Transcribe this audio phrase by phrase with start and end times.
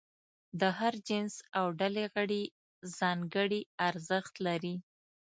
[0.59, 2.43] د هر جنس او ډلې غړي
[2.97, 4.75] ځانګړي ارزښت لري.